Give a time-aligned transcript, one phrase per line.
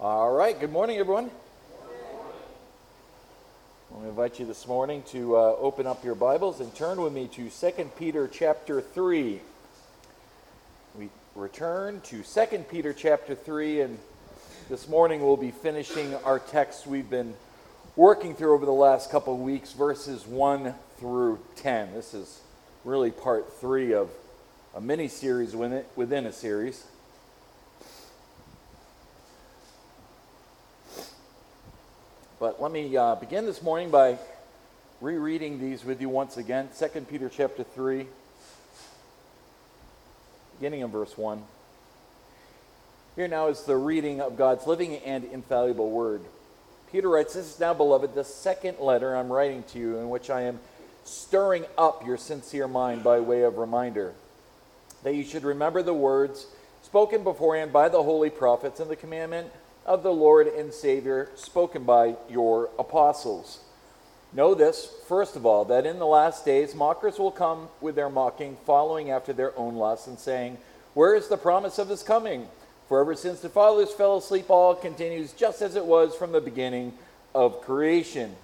[0.00, 1.28] All right, good morning, everyone.
[3.90, 7.00] I want to invite you this morning to uh, open up your Bibles and turn
[7.00, 9.40] with me to 2 Peter chapter 3.
[10.96, 13.98] We return to 2 Peter chapter 3, and
[14.68, 17.34] this morning we'll be finishing our text we've been
[17.96, 21.92] working through over the last couple of weeks, verses 1 through 10.
[21.92, 22.40] This is
[22.84, 24.10] really part 3 of
[24.76, 26.84] a mini series within a series.
[32.40, 34.16] But let me uh, begin this morning by
[35.00, 36.68] rereading these with you once again.
[36.78, 38.06] 2 Peter chapter 3,
[40.56, 41.42] beginning in verse 1.
[43.16, 46.20] Here now is the reading of God's living and infallible word.
[46.92, 50.30] Peter writes, This is now, beloved, the second letter I'm writing to you, in which
[50.30, 50.60] I am
[51.02, 54.14] stirring up your sincere mind by way of reminder,
[55.02, 56.46] that you should remember the words
[56.84, 59.50] spoken beforehand by the holy prophets and the commandment
[59.88, 63.60] of the Lord and Savior spoken by your apostles.
[64.34, 68.10] Know this, first of all, that in the last days mockers will come with their
[68.10, 70.58] mocking, following after their own lusts, and saying,
[70.92, 72.48] Where is the promise of his coming?
[72.86, 76.40] For ever since the fathers fell asleep, all continues just as it was from the
[76.42, 76.92] beginning
[77.34, 78.36] of creation.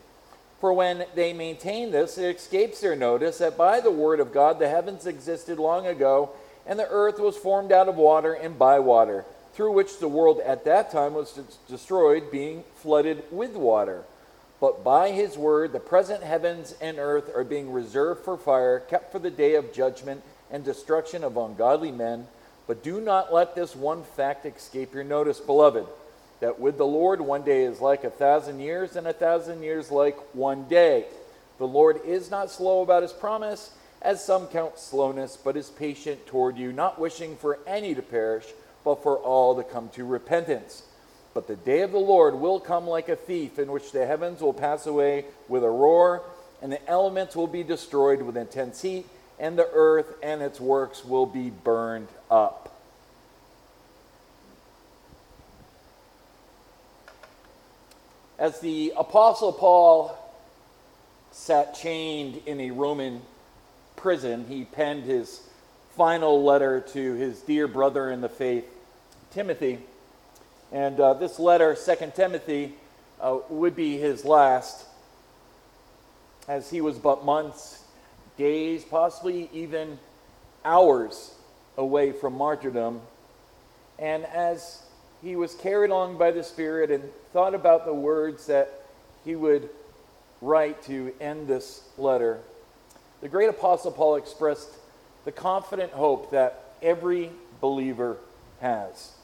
[0.60, 4.58] For when they maintain this, it escapes their notice that by the word of God
[4.58, 6.30] the heavens existed long ago,
[6.66, 10.40] and the earth was formed out of water and by water through which the world
[10.40, 11.38] at that time was
[11.68, 14.02] destroyed, being flooded with water.
[14.60, 19.12] But by his word, the present heavens and earth are being reserved for fire, kept
[19.12, 22.26] for the day of judgment and destruction of ungodly men.
[22.66, 25.86] But do not let this one fact escape your notice, beloved,
[26.40, 29.90] that with the Lord one day is like a thousand years, and a thousand years
[29.90, 31.04] like one day.
[31.58, 33.70] The Lord is not slow about his promise,
[34.02, 38.46] as some count slowness, but is patient toward you, not wishing for any to perish
[38.84, 40.82] but for all to come to repentance.
[41.32, 44.40] But the day of the Lord will come like a thief, in which the heavens
[44.40, 46.22] will pass away with a roar,
[46.62, 49.06] and the elements will be destroyed with intense heat,
[49.38, 52.70] and the earth and its works will be burned up.
[58.38, 60.16] As the Apostle Paul
[61.30, 63.22] sat chained in a Roman
[63.96, 65.40] prison, he penned his
[65.96, 68.68] final letter to his dear brother in the faith,
[69.34, 69.80] Timothy.
[70.70, 72.74] And uh, this letter, Second Timothy,
[73.20, 74.86] uh, would be his last,
[76.46, 77.82] as he was but months,
[78.38, 79.98] days, possibly even
[80.64, 81.34] hours
[81.76, 83.00] away from martyrdom.
[83.98, 84.82] And as
[85.20, 87.02] he was carried along by the Spirit and
[87.32, 88.82] thought about the words that
[89.24, 89.68] he would
[90.40, 92.38] write to end this letter,
[93.20, 94.70] the great apostle Paul expressed
[95.24, 97.30] the confident hope that every
[97.60, 98.18] believer
[98.60, 99.14] has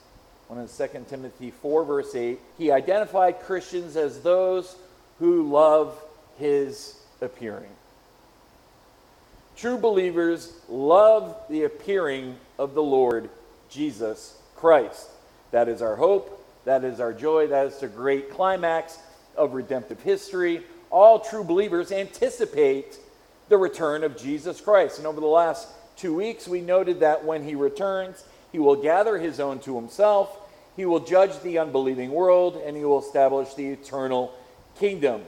[0.51, 4.75] one in 2 Timothy 4, verse 8, he identified Christians as those
[5.17, 5.97] who love
[6.37, 7.69] his appearing.
[9.55, 13.29] True believers love the appearing of the Lord
[13.69, 15.07] Jesus Christ.
[15.51, 16.45] That is our hope.
[16.65, 17.47] That is our joy.
[17.47, 18.99] That is the great climax
[19.37, 20.63] of redemptive history.
[20.89, 22.99] All true believers anticipate
[23.47, 24.97] the return of Jesus Christ.
[24.97, 29.17] And over the last two weeks, we noted that when he returns, he will gather
[29.17, 30.39] his own to himself.
[30.75, 34.33] He will judge the unbelieving world and he will establish the eternal
[34.79, 35.21] kingdom.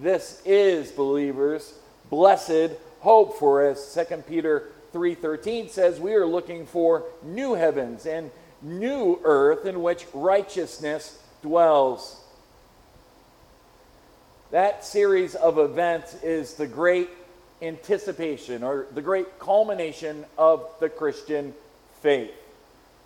[0.00, 1.74] This is, believers,
[2.10, 8.30] blessed hope for as 2 Peter 3:13 says we are looking for new heavens and
[8.62, 12.20] new earth in which righteousness dwells.
[14.50, 17.08] That series of events is the great
[17.62, 21.54] anticipation or the great culmination of the Christian
[22.02, 22.32] faith.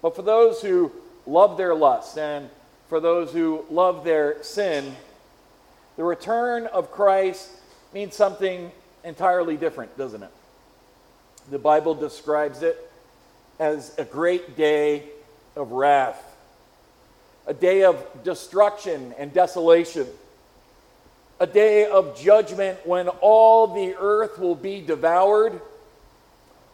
[0.03, 0.91] But for those who
[1.27, 2.49] love their lust, and
[2.89, 4.95] for those who love their sin,
[5.97, 7.51] the return of Christ
[7.93, 8.71] means something
[9.05, 10.31] entirely different, doesn't it?
[11.51, 12.91] The Bible describes it
[13.59, 15.05] as a great day
[15.55, 16.23] of wrath,
[17.47, 20.07] a day of destruction and desolation,
[21.41, 25.61] a day of judgment when all the earth will be devoured.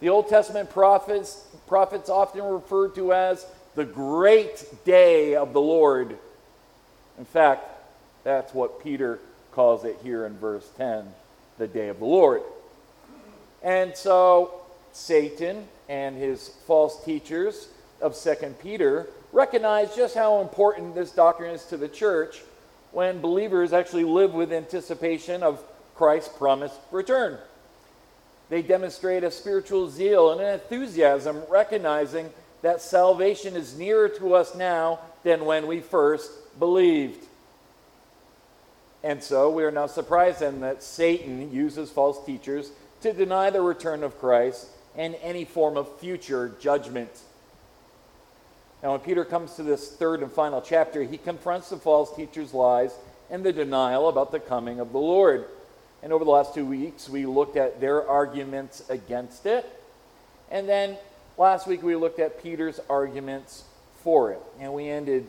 [0.01, 6.17] The Old Testament prophets, prophets often referred to as the great day of the Lord.
[7.19, 7.65] In fact,
[8.25, 9.19] that's what Peter
[9.53, 11.07] calls it here in verse 10
[11.59, 12.43] the day of the Lord.
[13.63, 17.69] And so Satan and his false teachers
[18.01, 22.43] of 2 Peter recognize just how important this doctrine is to the church
[22.93, 25.63] when believers actually live with anticipation of
[25.95, 27.39] Christ's promised return.
[28.51, 32.31] They demonstrate a spiritual zeal and an enthusiasm, recognizing
[32.63, 37.27] that salvation is nearer to us now than when we first believed.
[39.03, 42.71] And so we are not surprised then that Satan uses false teachers
[43.03, 47.11] to deny the return of Christ and any form of future judgment.
[48.83, 52.53] Now, when Peter comes to this third and final chapter, he confronts the false teachers'
[52.53, 52.93] lies
[53.31, 55.47] and the denial about the coming of the Lord.
[56.03, 59.65] And over the last two weeks, we looked at their arguments against it.
[60.51, 60.97] And then
[61.43, 63.65] last week, we looked at Peter's arguments
[64.05, 64.41] for it.
[64.61, 65.27] And we ended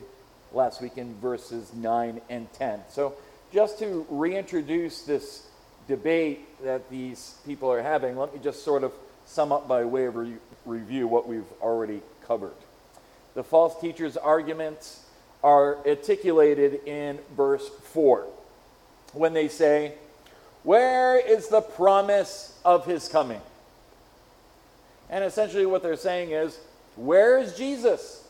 [0.51, 2.81] last week in verses 9 and 10.
[2.89, 3.15] So,
[3.51, 5.47] just to reintroduce this
[5.87, 8.93] debate that these people are having, let me just sort of
[9.25, 12.53] sum up by way of re- review what we've already covered.
[13.33, 15.03] The false teachers' arguments
[15.43, 18.27] are articulated in verse 4
[19.13, 19.93] when they say,
[20.61, 23.41] Where is the promise of his coming?
[25.09, 26.59] And essentially, what they're saying is,
[26.95, 28.27] Where is Jesus?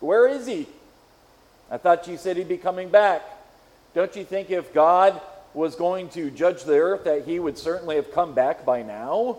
[0.00, 0.66] Where is he?
[1.70, 3.22] I thought you said he'd be coming back.
[3.94, 5.20] Don't you think if God
[5.54, 9.38] was going to judge the earth, that he would certainly have come back by now?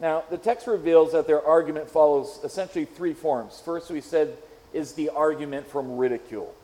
[0.00, 3.60] Now, the text reveals that their argument follows essentially three forms.
[3.64, 4.36] First, we said,
[4.72, 6.54] is the argument from ridicule.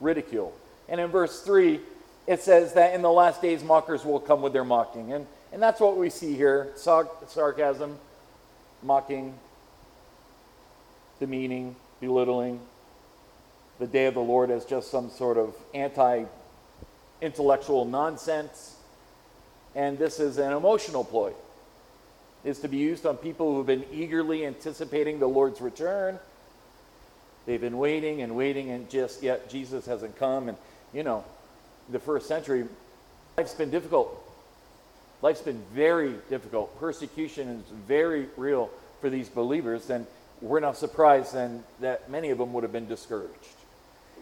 [0.00, 0.52] Ridicule.
[0.88, 1.80] And in verse 3,
[2.26, 5.12] it says that in the last days, mockers will come with their mocking.
[5.12, 7.96] And, and that's what we see here sarcasm,
[8.82, 9.34] mocking,
[11.20, 12.60] demeaning, belittling.
[13.78, 16.24] The day of the Lord as just some sort of anti
[17.20, 18.76] intellectual nonsense.
[19.74, 21.32] And this is an emotional ploy.
[22.44, 26.18] Is to be used on people who have been eagerly anticipating the Lord's return.
[27.46, 30.48] They've been waiting and waiting, and just yet Jesus hasn't come.
[30.48, 30.58] And,
[30.92, 31.24] you know,
[31.88, 32.66] the first century,
[33.36, 34.27] life's been difficult.
[35.20, 36.78] Life's been very difficult.
[36.78, 38.70] Persecution is very real
[39.00, 40.06] for these believers, and
[40.40, 43.34] we're not surprised then that many of them would have been discouraged.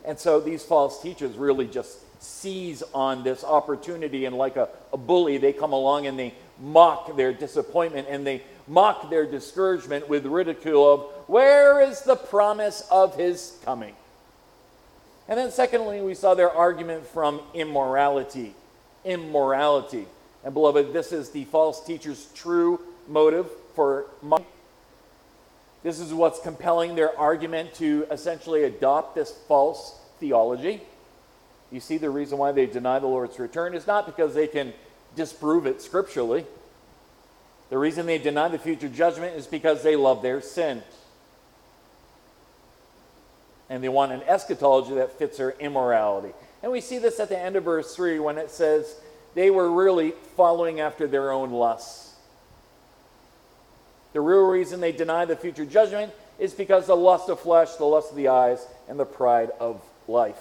[0.05, 4.97] And so these false teachers really just seize on this opportunity, and like a, a
[4.97, 10.25] bully, they come along and they mock their disappointment and they mock their discouragement with
[10.25, 13.95] ridicule of, Where is the promise of his coming?
[15.29, 18.55] And then, secondly, we saw their argument from immorality.
[19.05, 20.07] Immorality.
[20.47, 24.47] And, beloved, this is the false teacher's true motive for money.
[25.83, 30.83] This is what's compelling their argument to essentially adopt this false theology.
[31.73, 34.73] You see, the reason why they deny the Lord's return is not because they can
[35.17, 36.47] disprove it scripturally.
[37.69, 40.85] The reason they deny the future judgment is because they love their sin.
[43.69, 46.33] And they want an eschatology that fits their immorality.
[46.63, 48.95] And we see this at the end of verse 3 when it says
[49.37, 52.15] they were really following after their own lusts.
[54.15, 57.85] The real reason they deny the future judgment is because the lust of flesh, the
[57.85, 60.41] lust of the eyes, and the pride of life.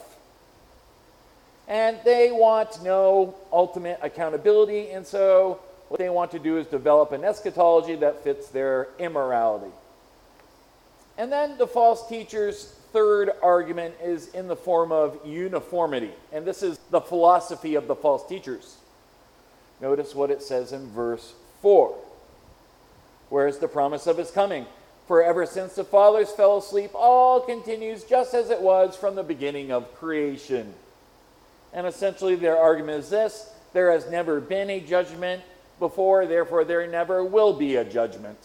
[1.68, 5.59] And they want no ultimate accountability, and so
[5.89, 9.74] what they want to do is develop an eschatology that fits their immorality.
[11.18, 16.12] And then the false teacher's third argument is in the form of uniformity.
[16.31, 18.77] And this is the philosophy of the false teachers.
[19.81, 21.95] Notice what it says in verse 4.
[23.30, 24.66] Where is the promise of his coming?
[25.07, 29.23] For ever since the fathers fell asleep, all continues just as it was from the
[29.23, 30.73] beginning of creation.
[31.73, 35.44] And essentially, their argument is this there has never been a judgment
[35.80, 38.38] before, therefore, there never will be a judgment.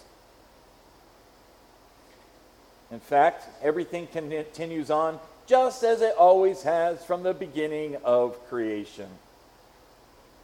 [2.91, 9.09] In fact, everything continues on just as it always has from the beginning of creation.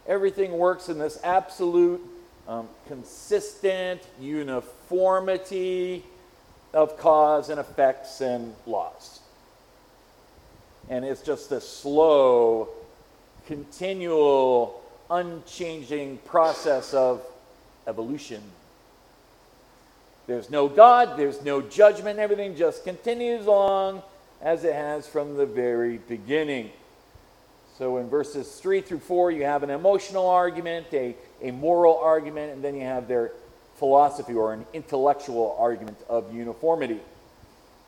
[0.07, 2.01] Everything works in this absolute,
[2.47, 6.03] um, consistent uniformity
[6.73, 9.19] of cause and effects and laws.
[10.89, 12.69] And it's just a slow,
[13.47, 17.21] continual, unchanging process of
[17.85, 18.41] evolution.
[20.27, 24.03] There's no God, there's no judgment, everything just continues along
[24.41, 26.71] as it has from the very beginning.
[27.77, 32.53] So in verses 3 through 4, you have an emotional argument, a, a moral argument,
[32.53, 33.33] and then you have their
[33.75, 36.99] philosophy or an intellectual argument of uniformity.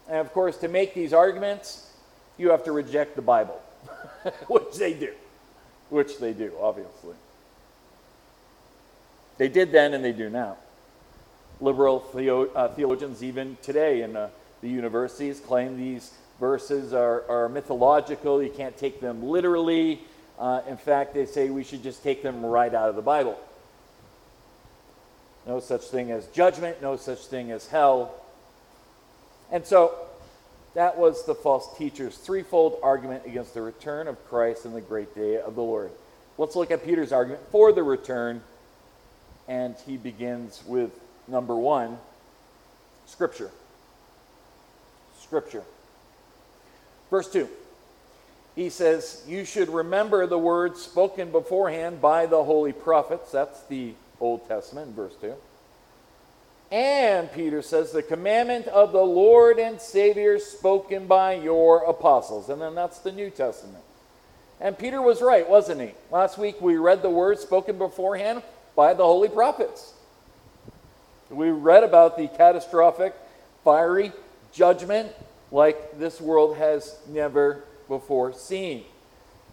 [0.08, 1.92] And of course, to make these arguments,
[2.38, 3.60] you have to reject the Bible,
[4.48, 5.12] which they do.
[5.90, 7.16] Which they do, obviously.
[9.40, 10.58] They did then and they do now.
[11.60, 14.30] Liberal theo- uh, theologians, even today in uh,
[14.62, 18.42] the universities, claim these verses are, are, mythological.
[18.42, 20.02] You can't take them literally.
[20.40, 23.38] Uh, in fact, they say we should just take them right out of the Bible.
[25.46, 28.14] no such thing as judgment, no such thing as hell.
[29.52, 29.96] And so
[30.76, 35.14] that was the false teacher's threefold argument against the return of Christ and the great
[35.16, 35.92] day of the Lord.
[36.38, 38.42] Let's look at Peter's argument for the return,
[39.48, 40.92] and he begins with
[41.28, 41.98] number one
[43.08, 43.50] Scripture.
[45.20, 45.64] Scripture.
[47.10, 47.50] Verse 2.
[48.56, 53.32] He says, You should remember the words spoken beforehand by the holy prophets.
[53.32, 55.34] That's the Old Testament, verse 2.
[56.72, 62.50] And Peter says, the commandment of the Lord and Savior spoken by your apostles.
[62.50, 63.84] And then that's the New Testament.
[64.62, 65.92] And Peter was right, wasn't he?
[66.12, 68.44] Last week we read the words spoken beforehand
[68.76, 69.94] by the holy prophets.
[71.30, 73.16] We read about the catastrophic,
[73.64, 74.12] fiery
[74.52, 75.12] judgment
[75.52, 78.84] like this world has never before seen.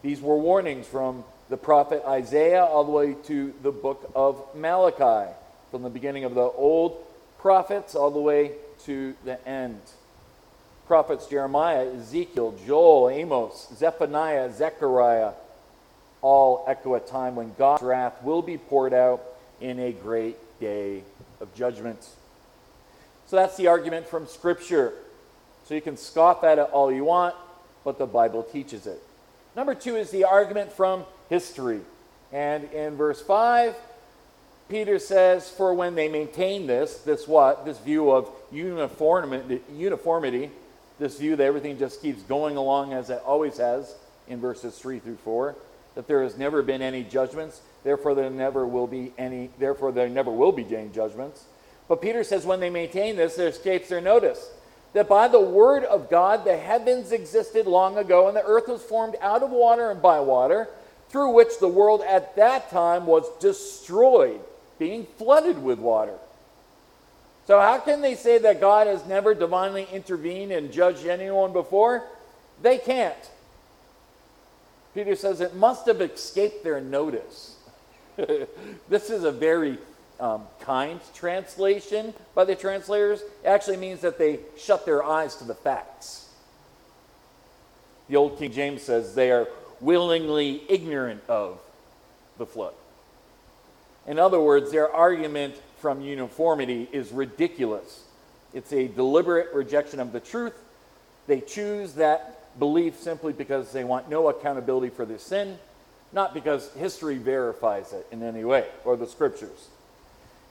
[0.03, 5.33] These were warnings from the prophet Isaiah all the way to the book of Malachi,
[5.71, 7.05] from the beginning of the Old
[7.39, 8.53] prophets all the way
[8.85, 9.81] to the end.
[10.87, 15.33] Prophets Jeremiah, Ezekiel, Joel, Amos, Zephaniah, Zechariah
[16.23, 19.23] all echo a time when God's wrath will be poured out
[19.61, 21.03] in a great day
[21.41, 22.05] of judgment.
[23.27, 24.93] So that's the argument from Scripture.
[25.67, 27.35] So you can scoff at it all you want,
[27.85, 29.03] but the Bible teaches it.
[29.57, 31.81] Number two is the argument from history.
[32.33, 33.75] And in verse 5,
[34.69, 37.65] Peter says, For when they maintain this, this what?
[37.65, 40.51] This view of uniformity,
[40.99, 43.95] this view that everything just keeps going along as it always has
[44.29, 45.57] in verses 3 through 4,
[45.97, 50.09] that there has never been any judgments, therefore there never will be any, therefore there
[50.09, 51.45] never will be any judgments.
[51.89, 54.49] But Peter says when they maintain this, there escapes their notice
[54.97, 58.83] that by the word of God the heavens existed long ago, and the earth was
[58.83, 60.71] formed out of water and by water,
[61.11, 64.41] through which the world at that time was destroyed
[64.79, 66.15] being flooded with water.
[67.47, 72.03] So, how can they say that God has never divinely intervened and judged anyone before?
[72.63, 73.31] They can't.
[74.95, 77.57] Peter says it must have escaped their notice.
[78.17, 79.77] this is a very
[80.21, 83.23] um, kind translation by the translators.
[83.45, 86.31] Actually means that they shut their eyes to the facts.
[88.09, 89.49] The old King James says they are
[89.81, 91.59] willingly ignorant of
[92.39, 92.75] the flood.
[94.07, 98.05] In other words, their argument from uniformity is ridiculous.
[98.55, 100.55] It's a deliberate rejection of the truth.
[101.27, 105.59] They choose that belief simply because they want no accountability for their sin,
[106.13, 109.69] not because history verifies it in any way or the scriptures.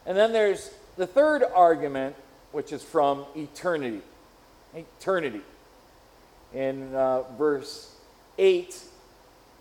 [0.06, 2.16] And then there's the third argument,
[2.52, 4.02] which is from eternity.
[4.76, 5.42] Eternity.
[6.54, 7.94] In uh, verse
[8.38, 8.80] 8,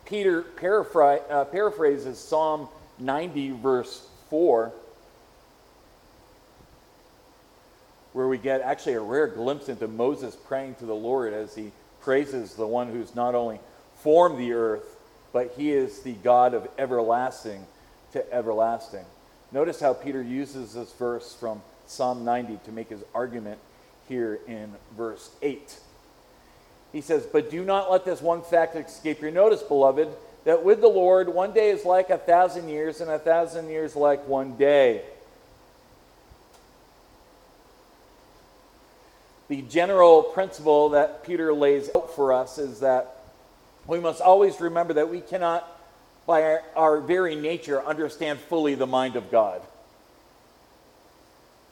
[0.04, 4.72] Peter uh, paraphrases Psalm 90, verse 4,
[8.12, 11.72] where we get actually a rare glimpse into Moses praying to the Lord as he
[12.00, 13.58] praises the one who's not only
[14.02, 14.84] formed the earth,
[15.32, 17.66] but he is the God of everlasting
[18.12, 19.04] to everlasting.
[19.54, 23.60] Notice how Peter uses this verse from Psalm 90 to make his argument
[24.08, 25.78] here in verse 8.
[26.92, 30.08] He says, But do not let this one fact escape your notice, beloved
[30.44, 33.94] that with the Lord, one day is like a thousand years, and a thousand years
[33.94, 35.02] like one day.
[39.46, 43.24] The general principle that Peter lays out for us is that
[43.86, 45.73] we must always remember that we cannot,
[46.26, 49.60] by our, our very nature, understand fully the mind of God.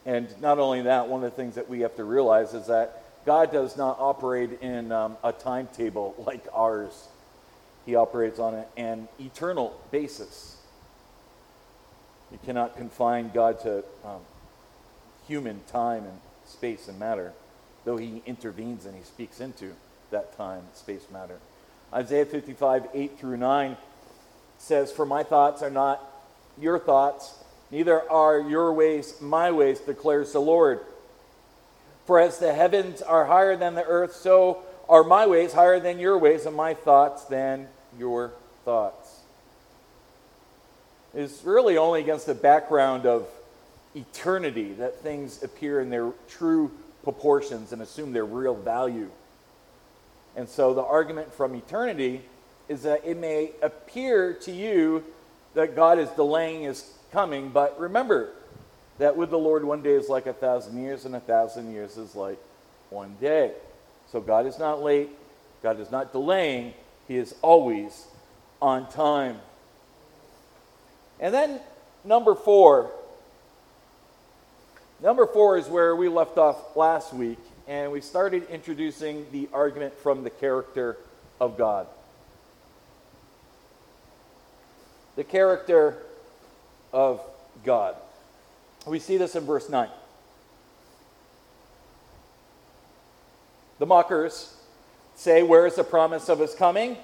[0.05, 3.03] And not only that, one of the things that we have to realize is that
[3.25, 7.09] God does not operate in um, a timetable like ours.
[7.87, 10.57] He operates on an eternal basis.
[12.31, 14.21] You cannot confine God to um,
[15.27, 17.33] human time and space and matter,
[17.85, 19.73] though He intervenes and He speaks into
[20.11, 21.39] that time, space, matter.
[21.93, 23.77] Isaiah 55, 8 through 9
[24.63, 26.01] says, For my thoughts are not
[26.59, 27.35] your thoughts,
[27.71, 30.81] neither are your ways my ways, declares the Lord.
[32.07, 35.99] For as the heavens are higher than the earth, so are my ways higher than
[35.99, 38.33] your ways, and my thoughts than your
[38.65, 39.21] thoughts?
[41.15, 43.27] It's really only against the background of
[43.95, 46.71] eternity that things appear in their true
[47.05, 49.11] proportions and assume their real value.
[50.37, 52.23] And so the argument from eternity
[52.73, 55.05] is that it may appear to you
[55.55, 58.31] that God is delaying his coming, but remember
[58.99, 61.99] that with the Lord, one day is like a thousand years, and a thousand years
[61.99, 62.39] is like
[62.89, 63.53] one day.
[64.11, 65.11] So God is not late,
[65.63, 66.73] God is not delaying,
[67.07, 68.07] He is always
[68.61, 69.39] on time.
[71.21, 71.61] And then,
[72.05, 72.91] number four,
[75.03, 79.95] Number four is where we left off last week, and we started introducing the argument
[79.95, 80.97] from the character
[81.41, 81.89] of God.
[85.17, 85.99] The character
[86.93, 87.21] of
[87.65, 87.97] God.
[88.87, 89.89] We see this in verse 9.
[93.79, 94.55] The mockers
[95.15, 96.97] say, Where is the promise of his coming?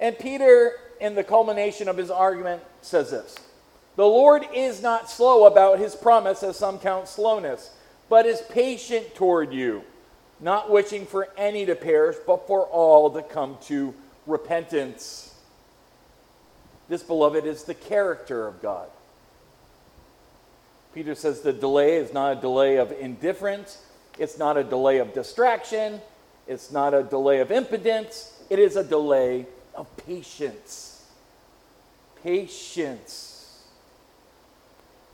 [0.00, 3.36] And Peter, in the culmination of his argument, says this
[3.96, 7.70] The Lord is not slow about his promise, as some count slowness,
[8.08, 9.82] but is patient toward you,
[10.40, 13.94] not wishing for any to perish, but for all to come to
[14.26, 15.31] repentance.
[16.88, 18.88] This, beloved, is the character of God.
[20.94, 23.82] Peter says the delay is not a delay of indifference,
[24.18, 26.00] it's not a delay of distraction,
[26.46, 31.06] it's not a delay of impotence, it is a delay of patience.
[32.22, 33.62] Patience.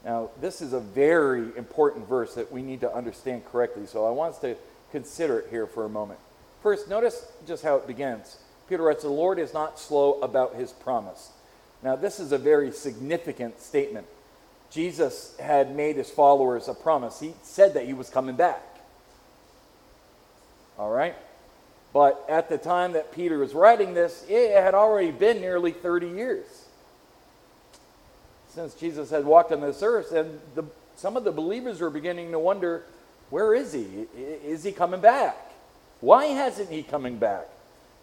[0.04, 4.10] Now, this is a very important verse that we need to understand correctly, so I
[4.10, 4.56] want us to
[4.90, 6.18] consider it here for a moment.
[6.62, 8.38] First, notice just how it begins.
[8.68, 11.30] Peter writes, The Lord is not slow about his promise.
[11.82, 14.06] Now, this is a very significant statement.
[14.70, 17.20] Jesus had made his followers a promise.
[17.20, 18.62] He said that he was coming back.
[20.78, 21.14] All right?
[21.92, 26.08] But at the time that Peter was writing this, it had already been nearly 30
[26.08, 26.47] years
[28.58, 30.12] since Jesus had walked on this earth.
[30.12, 30.64] And the,
[30.97, 32.85] some of the believers were beginning to wonder
[33.30, 34.06] where is he?
[34.16, 35.37] Is he coming back?
[36.00, 37.47] Why hasn't he coming back?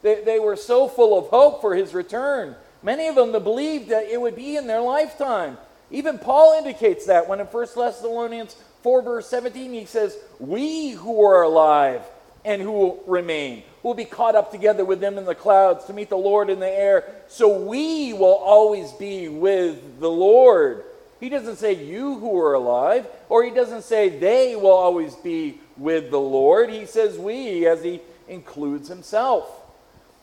[0.02, 2.56] They, they were so full of hope for his return.
[2.84, 5.58] Many of them believed that it would be in their lifetime.
[5.92, 11.24] Even Paul indicates that when in 1 Thessalonians 4, verse 17, he says, We who
[11.24, 12.02] are alive
[12.44, 15.94] and who will remain will be caught up together with them in the clouds to
[15.94, 17.04] meet the Lord in the air.
[17.28, 20.84] So we will always be with the Lord.
[21.20, 25.60] He doesn't say you who are alive, or he doesn't say they will always be
[25.78, 26.70] with the Lord.
[26.70, 29.50] He says we, as he includes himself.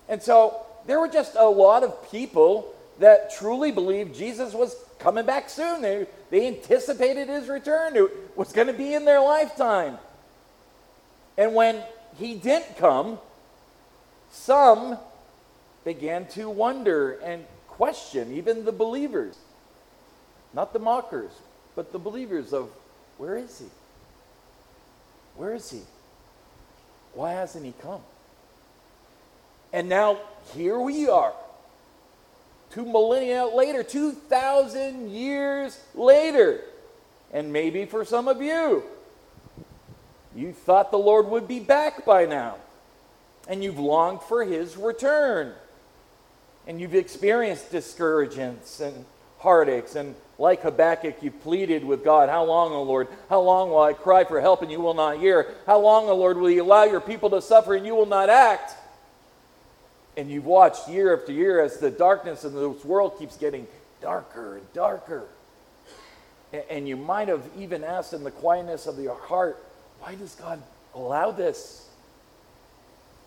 [0.09, 5.27] And so there were just a lot of people that truly believed Jesus was coming
[5.27, 5.83] back soon.
[5.83, 7.97] They, they anticipated his return.
[7.97, 9.99] It was going to be in their lifetime.
[11.37, 11.83] And when
[12.19, 13.19] he didn't come,
[14.31, 14.99] some
[15.85, 19.37] began to wonder and question, even the believers.
[20.55, 21.33] Not the mockers,
[21.75, 22.71] but the believers of
[23.19, 23.67] where is he?
[25.37, 25.81] Where is he?
[27.15, 28.03] Why hasn't he come?
[29.73, 30.19] And now
[30.55, 31.33] here we are
[32.73, 36.61] two millennia later, 2,000 years later.
[37.33, 38.83] And maybe for some of you,
[40.35, 42.57] you thought the Lord would be back by now,
[43.47, 45.53] and you've longed for his return.
[46.67, 49.05] And you've experienced discouragements and
[49.39, 53.09] heartaches, and like Habakkuk, you pleaded with God, How long, O Lord?
[53.29, 55.55] How long will I cry for help and you will not hear?
[55.67, 58.31] How long, O Lord, will you allow your people to suffer and you will not
[58.31, 58.75] act?
[60.17, 63.67] And you've watched year after year as the darkness in this world keeps getting
[64.01, 65.25] darker and darker.
[66.69, 69.63] And you might have even asked in the quietness of your heart,
[70.01, 70.63] why does God
[70.95, 71.89] allow this?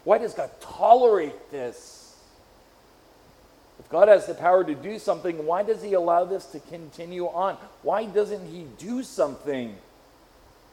[0.04, 2.15] Why does God tolerate this?
[3.80, 7.26] If God has the power to do something, why does He allow this to continue
[7.26, 7.58] on?
[7.82, 9.76] Why doesn't He do something?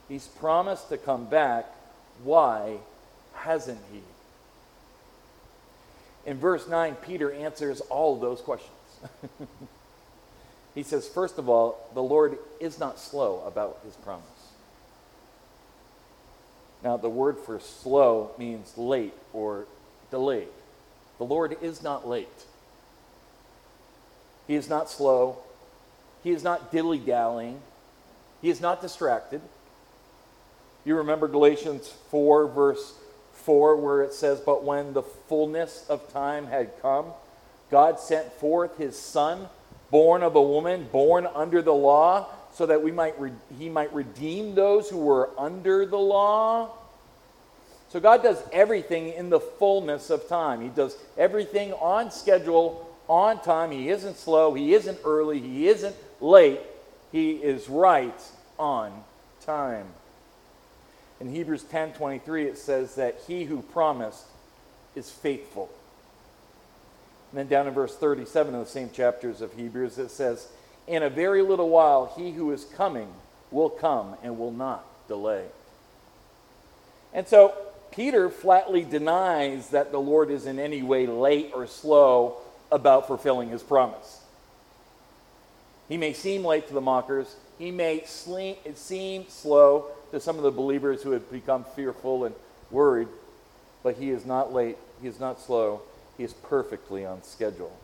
[0.09, 1.67] He's promised to come back.
[2.23, 2.77] Why
[3.33, 4.03] hasn't He?
[6.25, 8.71] In verse 9, Peter answers all those questions.
[10.75, 14.25] he says, first of all, the Lord is not slow about his promise.
[16.85, 19.67] Now, the word for slow means late or
[20.11, 20.49] delayed.
[21.19, 22.29] The Lord is not late.
[24.47, 25.39] He is not slow.
[26.25, 27.61] He is not dilly dallying.
[28.41, 29.41] He is not distracted.
[30.85, 32.95] You remember Galatians 4, verse
[33.43, 37.07] 4, where it says, But when the fullness of time had come,
[37.71, 39.49] God sent forth his Son,
[39.91, 43.93] born of a woman, born under the law, so that we might re- he might
[43.95, 46.71] redeem those who were under the law.
[47.89, 50.61] So God does everything in the fullness of time.
[50.61, 53.71] He does everything on schedule, on time.
[53.71, 56.61] He isn't slow, he isn't early, he isn't late.
[57.11, 58.21] He is right
[58.59, 59.05] on
[59.45, 59.87] time.
[61.23, 64.25] In Hebrews 10:23 it says that he who promised
[64.97, 65.71] is faithful.
[67.31, 70.49] And then down in verse 37 of the same chapters of Hebrews it says,
[70.89, 73.15] "In a very little while he who is coming
[73.53, 75.47] will come and will not delay."
[77.15, 77.55] And so
[77.93, 82.39] Peter flatly denies that the Lord is in any way late or slow
[82.73, 84.23] about fulfilling his promise.
[85.89, 90.51] He may seem late to the mockers, he may seem slow to some of the
[90.51, 92.35] believers who had become fearful and
[92.71, 93.09] worried.
[93.83, 95.83] But he is not late, he is not slow,
[96.17, 97.77] he is perfectly on schedule.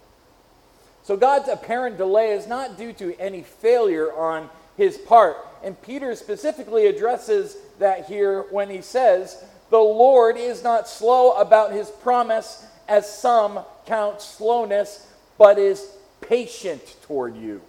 [1.03, 5.38] So God's apparent delay is not due to any failure on his part.
[5.64, 11.73] And Peter specifically addresses that here when he says, The Lord is not slow about
[11.73, 17.61] his promise, as some count slowness, but is patient toward you.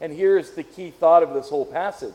[0.00, 2.14] And here's the key thought of this whole passage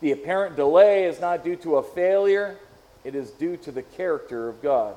[0.00, 2.56] the apparent delay is not due to a failure,
[3.04, 4.96] it is due to the character of God.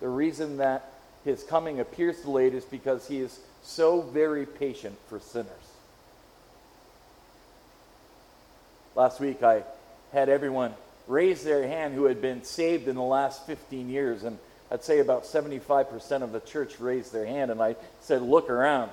[0.00, 0.92] The reason that
[1.24, 5.48] his coming appears delayed is because he is so very patient for sinners.
[8.94, 9.62] Last week, I
[10.12, 10.74] had everyone
[11.06, 14.38] raise their hand who had been saved in the last 15 years, and
[14.70, 18.90] I'd say about 75% of the church raised their hand, and I said, Look around.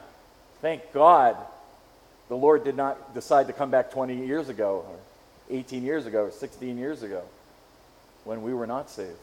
[0.61, 1.35] Thank God
[2.27, 4.97] the Lord did not decide to come back 20 years ago, or
[5.49, 7.21] 18 years ago, or 16 years ago,
[8.23, 9.17] when we were not saved.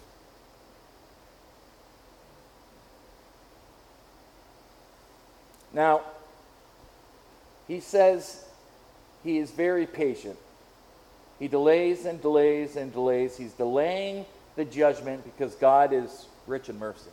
[5.72, 6.02] Now,
[7.66, 8.44] he says
[9.24, 10.36] he is very patient.
[11.38, 13.36] He delays and delays and delays.
[13.36, 17.10] He's delaying the judgment because God is rich in mercy.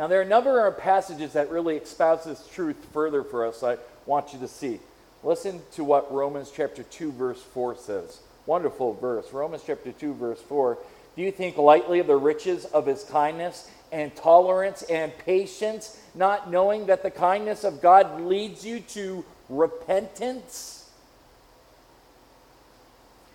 [0.00, 3.62] Now, there are a number of passages that really espouse this truth further for us.
[3.62, 4.80] I want you to see.
[5.22, 8.20] Listen to what Romans chapter 2, verse 4 says.
[8.46, 9.30] Wonderful verse.
[9.30, 10.78] Romans chapter 2, verse 4.
[11.16, 16.50] Do you think lightly of the riches of his kindness and tolerance and patience, not
[16.50, 20.79] knowing that the kindness of God leads you to repentance?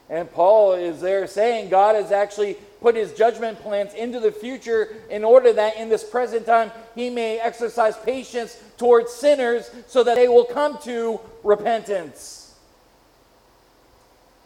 [0.09, 4.95] And Paul is there saying God has actually put his judgment plans into the future
[5.09, 10.15] in order that in this present time he may exercise patience towards sinners so that
[10.15, 12.53] they will come to repentance.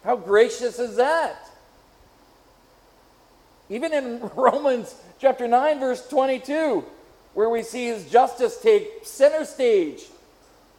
[0.05, 1.49] How gracious is that?
[3.69, 6.85] Even in Romans chapter 9, verse 22,
[7.33, 10.03] where we see his justice take center stage,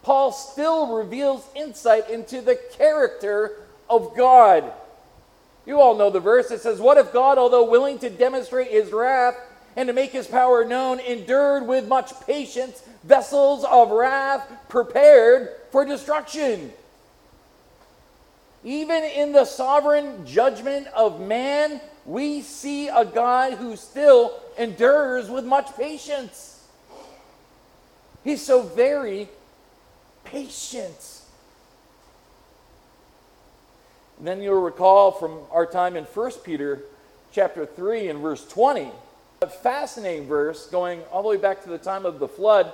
[0.01, 3.59] Paul still reveals insight into the character
[3.91, 4.71] of God.
[5.65, 6.49] You all know the verse.
[6.49, 9.35] It says, What if God, although willing to demonstrate his wrath
[9.75, 15.85] and to make his power known, endured with much patience vessels of wrath prepared for
[15.85, 16.71] destruction?
[18.63, 25.45] Even in the sovereign judgment of man, we see a God who still endures with
[25.45, 26.67] much patience.
[28.23, 29.29] He's so very
[30.23, 31.20] patient.
[34.21, 36.83] And then you'll recall from our time in 1 Peter
[37.31, 38.91] chapter 3 and verse 20,
[39.41, 42.71] a fascinating verse going all the way back to the time of the flood.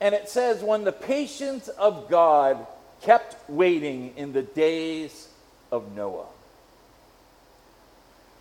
[0.00, 2.66] And it says, When the patience of God
[3.02, 5.28] kept waiting in the days
[5.70, 6.26] of Noah.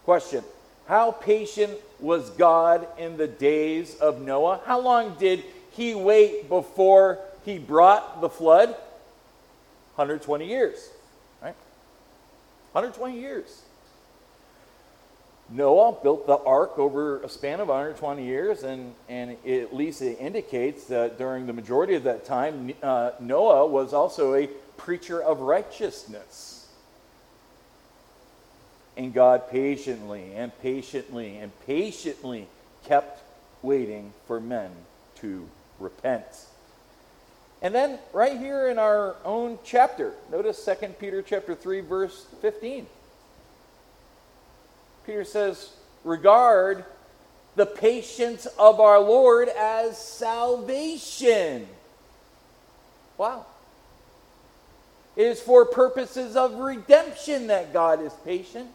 [0.06, 0.44] Question
[0.88, 4.60] How patient was God in the days of Noah?
[4.66, 8.76] How long did he wait before he brought the flood?
[9.96, 10.90] 120 years,
[11.42, 11.56] right?
[12.72, 13.62] 120 years.
[15.50, 20.02] Noah built the ark over a span of 120 years, and, and it, at least
[20.02, 25.22] it indicates that during the majority of that time, uh, Noah was also a preacher
[25.22, 26.68] of righteousness.
[28.98, 32.48] And God patiently and patiently and patiently
[32.86, 33.22] kept
[33.62, 34.72] waiting for men
[35.18, 35.48] to
[35.80, 36.26] repent.
[37.64, 42.86] And then right here in our own chapter, notice 2 Peter chapter 3 verse 15.
[45.06, 45.70] Peter says,
[46.04, 46.84] "Regard
[47.56, 51.70] the patience of our Lord as salvation."
[53.18, 53.46] Wow.
[55.16, 58.72] It is for purposes of redemption that God is patient.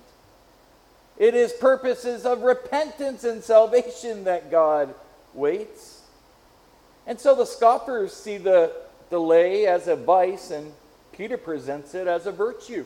[1.19, 4.95] It is purposes of repentance and salvation that God
[5.35, 5.98] waits.
[7.09, 8.71] And so the scoffers see the
[9.09, 10.75] delay as a vice, and
[11.11, 12.85] Peter presents it as a virtue.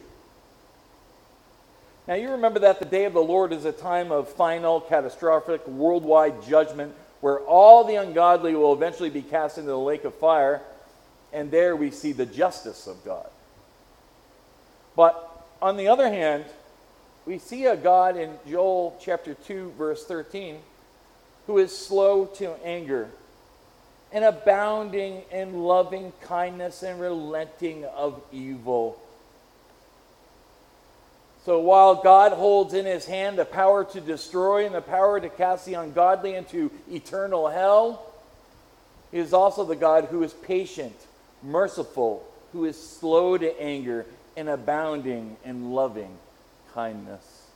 [2.07, 5.67] Now, you remember that the day of the Lord is a time of final, catastrophic,
[5.67, 10.61] worldwide judgment where all the ungodly will eventually be cast into the lake of fire,
[11.33, 13.29] and there we see the justice of God.
[14.95, 16.45] But on the other hand,
[17.27, 20.59] we see a God in Joel chapter 2, verse 13,
[21.49, 23.09] who is slow to anger
[24.13, 29.01] and abounding in loving kindness and relenting of evil.
[31.45, 35.29] So while God holds in his hand the power to destroy and the power to
[35.29, 38.07] cast the ungodly into eternal hell,
[39.11, 40.95] he is also the God who is patient,
[41.43, 46.17] merciful, who is slow to anger, and abounding in loving
[46.75, 47.47] kindness.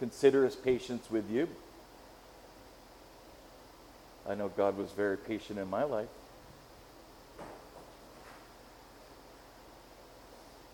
[0.00, 1.48] Consider his patience with you.
[4.28, 6.08] I know God was very patient in my life.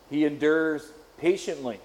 [0.08, 1.80] He endures patiently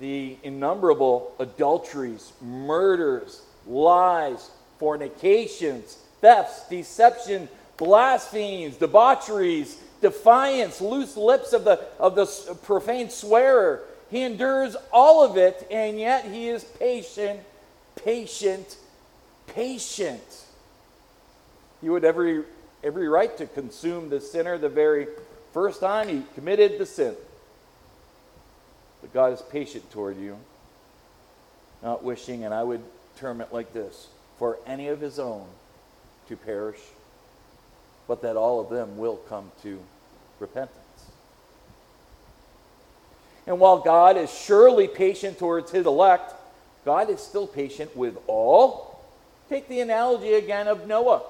[0.00, 11.80] the innumerable adulteries, murders, lies, fornications, thefts, deception, blasphemies, debaucheries, defiance, loose lips of the,
[11.98, 12.26] of the
[12.62, 13.82] profane swearer.
[14.10, 17.40] He endures all of it, and yet he is patient,
[17.96, 18.76] patient,
[19.46, 20.43] patient.
[21.84, 22.44] He would every
[22.82, 25.06] every right to consume the sinner the very
[25.52, 27.14] first time he committed the sin.
[29.02, 30.38] But God is patient toward you,
[31.82, 32.80] not wishing, and I would
[33.18, 34.06] term it like this
[34.38, 35.44] for any of his own
[36.28, 36.80] to perish,
[38.08, 39.78] but that all of them will come to
[40.40, 40.78] repentance.
[43.46, 46.32] And while God is surely patient towards his elect,
[46.86, 49.04] God is still patient with all.
[49.50, 51.24] Take the analogy again of Noah.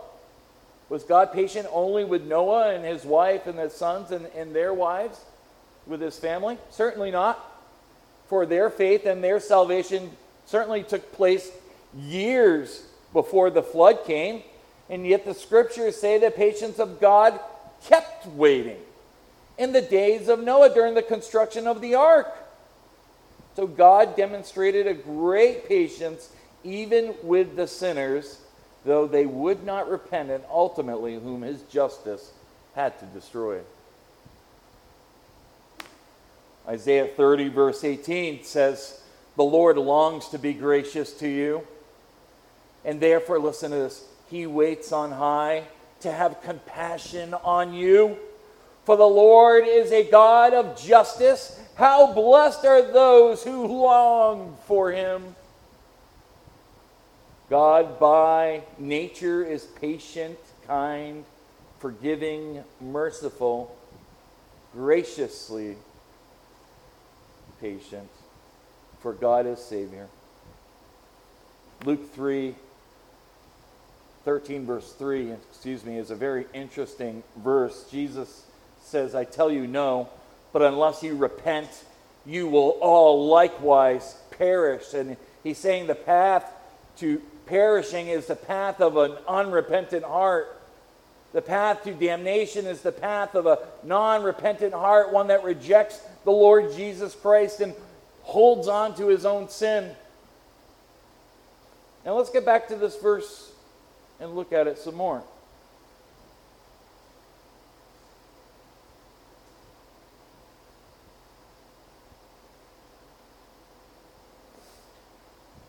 [0.95, 4.73] Was God patient only with Noah and his wife and his sons and, and their
[4.73, 5.19] wives,
[5.89, 6.57] with his family?
[6.71, 7.45] Certainly not.
[8.29, 10.13] For their faith and their salvation
[10.47, 11.51] certainly took place
[11.99, 14.45] years before the flood came.
[14.89, 17.41] And yet the scriptures say the patience of God
[17.87, 18.79] kept waiting
[19.59, 22.33] in the days of Noah during the construction of the ark.
[23.57, 26.31] So God demonstrated a great patience
[26.63, 28.39] even with the sinners,
[28.85, 32.33] though they would not repent, and ultimately whom his justice
[32.75, 33.61] had to destroy.
[36.67, 39.03] Isaiah 30, verse 18 says,
[39.37, 41.67] The Lord longs to be gracious to you.
[42.85, 45.65] And therefore, listen to this He waits on high
[46.01, 48.19] to have compassion on you.
[48.85, 51.59] For the Lord is a God of justice.
[51.77, 55.35] How blessed are those who long for him.
[57.51, 61.25] God, by nature, is patient, kind,
[61.79, 63.77] forgiving, merciful,
[64.73, 65.77] graciously
[67.61, 68.09] patient,
[69.01, 70.09] for God is Savior.
[71.85, 72.55] Luke 3
[74.25, 77.87] 13, verse 3, excuse me, is a very interesting verse.
[77.91, 78.47] Jesus
[78.83, 80.09] says, I tell you no,
[80.51, 81.69] but unless you repent,
[82.25, 84.95] you will all likewise perish.
[84.95, 86.51] And he's saying the path
[86.99, 90.61] to perishing is the path of an unrepentant heart.
[91.33, 96.01] The path to damnation is the path of a non repentant heart, one that rejects
[96.25, 97.75] the Lord Jesus Christ and
[98.23, 99.95] holds on to his own sin.
[102.05, 103.51] Now let's get back to this verse
[104.21, 105.23] and look at it some more.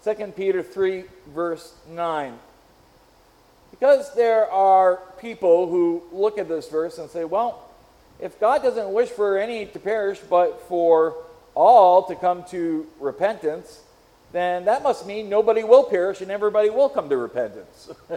[0.06, 2.38] 2 Peter 3, verse 9.
[3.72, 7.68] Because there are people who look at this verse and say, well,
[8.20, 11.16] if God doesn't wish for any to perish, but for
[11.56, 13.82] all to come to repentance,
[14.32, 17.90] then that must mean nobody will perish and everybody will come to repentance.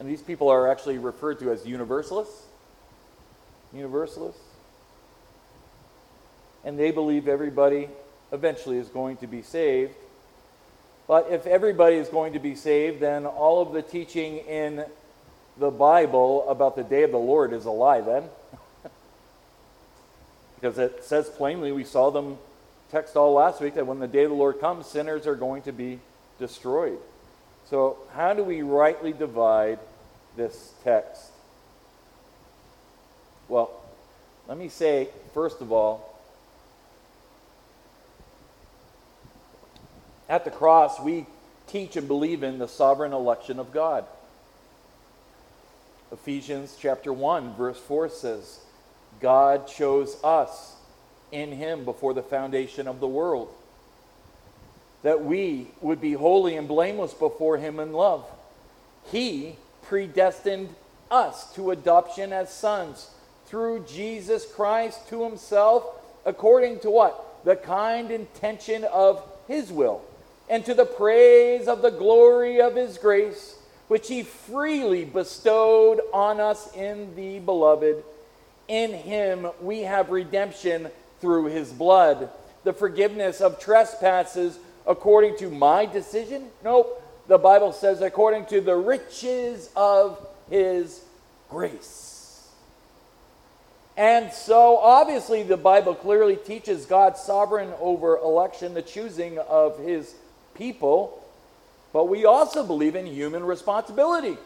[0.00, 2.42] and these people are actually referred to as universalists.
[3.72, 4.42] Universalists.
[6.64, 7.88] And they believe everybody
[8.32, 9.94] eventually is going to be saved
[11.08, 14.84] but if everybody is going to be saved, then all of the teaching in
[15.58, 18.24] the Bible about the day of the Lord is a lie, then.
[20.56, 22.38] because it says plainly, we saw them
[22.90, 25.62] text all last week, that when the day of the Lord comes, sinners are going
[25.62, 26.00] to be
[26.38, 26.98] destroyed.
[27.68, 29.78] So, how do we rightly divide
[30.36, 31.30] this text?
[33.48, 33.70] Well,
[34.48, 36.15] let me say, first of all,
[40.28, 41.26] At the cross, we
[41.66, 44.04] teach and believe in the sovereign election of God.
[46.12, 48.60] Ephesians chapter 1 verse 4 says,
[49.20, 50.76] God chose us
[51.32, 53.52] in him before the foundation of the world
[55.02, 58.24] that we would be holy and blameless before him in love.
[59.10, 60.74] He predestined
[61.10, 63.10] us to adoption as sons
[63.46, 65.84] through Jesus Christ to himself
[66.24, 67.44] according to what?
[67.44, 70.02] The kind intention of his will
[70.48, 73.56] and to the praise of the glory of his grace,
[73.88, 78.02] which he freely bestowed on us in the beloved.
[78.68, 80.88] In him we have redemption
[81.20, 82.30] through his blood,
[82.64, 86.46] the forgiveness of trespasses according to my decision?
[86.62, 87.02] Nope.
[87.28, 91.02] The Bible says according to the riches of his
[91.50, 92.48] grace.
[93.96, 100.14] And so, obviously, the Bible clearly teaches God sovereign over election, the choosing of his
[100.56, 101.22] people.
[101.92, 104.36] But we also believe in human responsibility.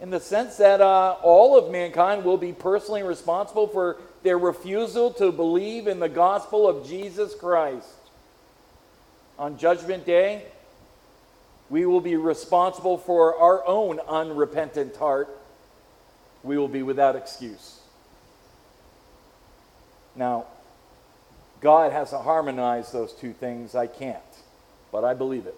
[0.00, 5.12] In the sense that uh, all of mankind will be personally responsible for their refusal
[5.14, 7.88] to believe in the gospel of Jesus Christ.
[9.38, 10.44] On Judgment Day,
[11.70, 15.28] we will be responsible for our own unrepentant heart.
[16.42, 17.80] We will be without excuse.
[20.16, 20.46] Now,
[21.60, 23.74] God has to harmonize those two things.
[23.74, 24.22] I can't,
[24.92, 25.56] but I believe it.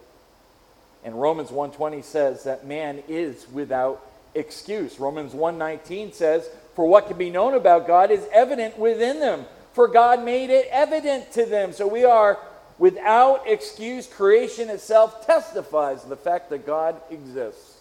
[1.05, 4.01] And Romans 1:20 says that man is without
[4.35, 5.01] excuse.
[5.01, 9.89] Romans 1:19 says, "For what can be known about God is evident within them, for
[9.89, 12.39] God made it evident to them." So we are
[12.79, 17.79] without excuse, creation itself testifies the fact that God exists.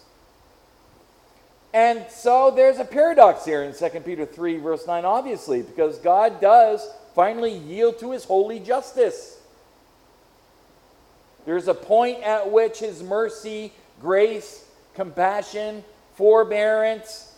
[1.72, 6.40] And so there's a paradox here in 2 Peter 3, verse 9, obviously, because God
[6.40, 6.86] does
[7.20, 9.38] finally yield to his holy justice.
[11.44, 17.34] There's a point at which his mercy, grace, compassion, forbearance,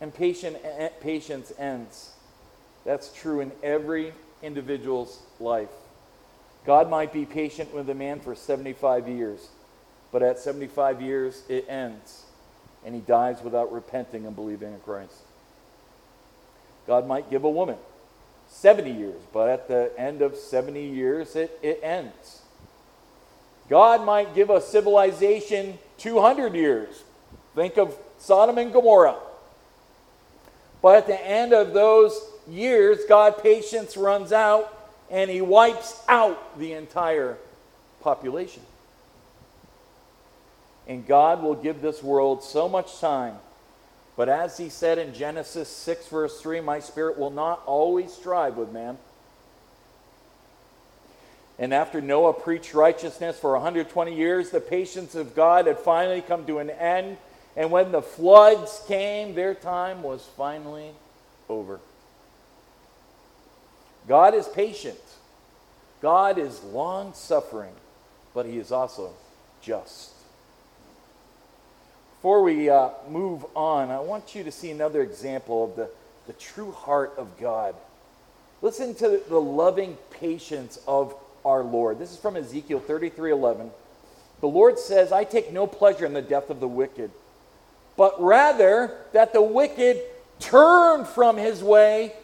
[0.00, 2.12] and patient, eh, patience ends.
[2.84, 4.12] That's true in every
[4.44, 5.74] individual's life.
[6.64, 9.48] God might be patient with a man for 75 years,
[10.12, 12.22] but at 75 years it ends,
[12.86, 15.16] and he dies without repenting and believing in Christ.
[16.86, 17.74] God might give a woman
[18.48, 22.42] 70 years, but at the end of 70 years it, it ends.
[23.68, 27.02] God might give a civilization 200 years.
[27.54, 29.16] Think of Sodom and Gomorrah.
[30.80, 34.74] But at the end of those years, God patience runs out
[35.10, 37.36] and he wipes out the entire
[38.00, 38.62] population.
[40.86, 43.36] And God will give this world so much time.
[44.18, 48.56] But as he said in Genesis 6, verse 3, my spirit will not always strive
[48.56, 48.98] with man.
[51.56, 56.44] And after Noah preached righteousness for 120 years, the patience of God had finally come
[56.46, 57.16] to an end.
[57.56, 60.90] And when the floods came, their time was finally
[61.48, 61.78] over.
[64.08, 64.98] God is patient.
[66.02, 67.74] God is long suffering,
[68.34, 69.12] but he is also
[69.62, 70.17] just.
[72.18, 75.88] Before we uh, move on, I want you to see another example of the,
[76.26, 77.76] the true heart of God.
[78.60, 82.00] Listen to the loving patience of our Lord.
[82.00, 83.70] This is from Ezekiel 33 11.
[84.40, 87.12] The Lord says, I take no pleasure in the death of the wicked,
[87.96, 90.00] but rather that the wicked
[90.40, 92.14] turn from his way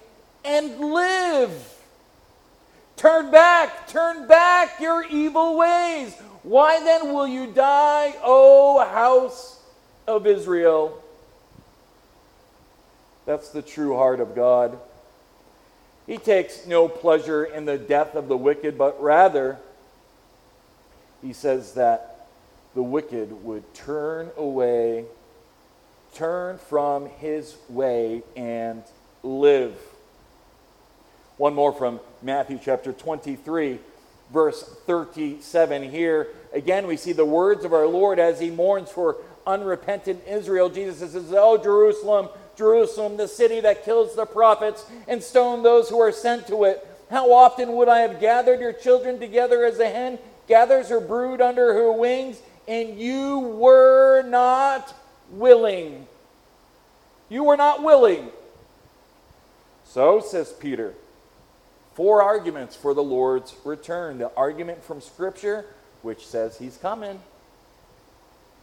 [0.44, 1.52] and live.
[2.96, 6.16] Turn back, turn back your evil ways.
[6.42, 9.60] Why then will you die, O house
[10.06, 11.02] of Israel?
[13.26, 14.78] That's the true heart of God.
[16.06, 19.58] He takes no pleasure in the death of the wicked, but rather,
[21.22, 22.26] he says that
[22.74, 25.06] the wicked would turn away,
[26.14, 28.82] turn from his way, and
[29.22, 29.74] live.
[31.38, 33.78] One more from Matthew chapter 23,
[34.32, 35.90] verse 37.
[35.90, 40.68] Here again, we see the words of our Lord as he mourns for unrepentant Israel.
[40.68, 46.00] Jesus says, Oh, Jerusalem, Jerusalem, the city that kills the prophets and stone those who
[46.00, 46.86] are sent to it.
[47.10, 51.40] How often would I have gathered your children together as a hen gathers her brood
[51.40, 54.94] under her wings, and you were not
[55.30, 56.06] willing?
[57.28, 58.30] You were not willing.
[59.84, 60.94] So, says Peter,
[61.94, 64.18] four arguments for the Lord's return.
[64.18, 65.66] The argument from Scripture,
[66.02, 67.20] which says he's coming.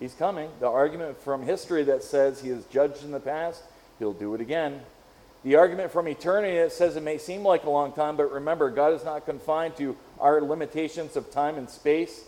[0.01, 0.49] He's coming.
[0.59, 3.63] The argument from history that says he has judged in the past,
[3.99, 4.81] he'll do it again.
[5.45, 8.69] The argument from eternity that says it may seem like a long time, but remember,
[8.69, 12.25] God is not confined to our limitations of time and space.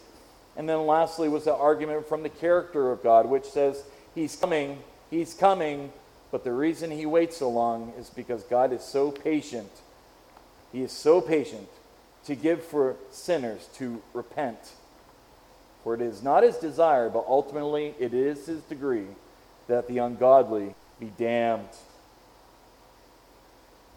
[0.56, 3.84] And then lastly was the argument from the character of God, which says
[4.16, 4.80] he's coming,
[5.12, 5.92] he's coming,
[6.32, 9.70] but the reason he waits so long is because God is so patient
[10.74, 11.70] he is so patient
[12.26, 14.58] to give for sinners to repent.
[15.84, 19.08] For it is not his desire, but ultimately it is his degree
[19.68, 21.68] that the ungodly be damned.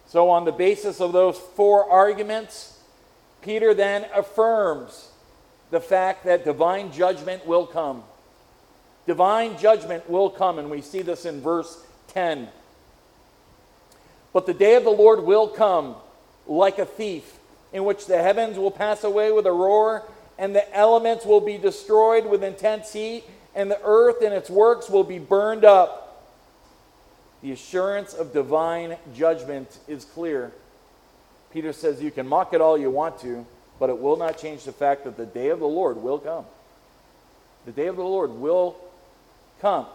[0.07, 2.79] So, on the basis of those four arguments,
[3.41, 5.11] Peter then affirms
[5.69, 8.03] the fact that divine judgment will come.
[9.05, 12.49] Divine judgment will come, and we see this in verse 10.
[14.33, 15.95] But the day of the Lord will come
[16.45, 17.37] like a thief,
[17.73, 20.03] in which the heavens will pass away with a roar,
[20.37, 23.23] and the elements will be destroyed with intense heat,
[23.55, 26.03] and the earth and its works will be burned up.
[27.41, 30.51] The assurance of divine judgment is clear.
[31.51, 33.45] Peter says you can mock it all you want to,
[33.79, 36.45] but it will not change the fact that the day of the Lord will come.
[37.65, 38.75] The day of the Lord will
[39.61, 39.85] come.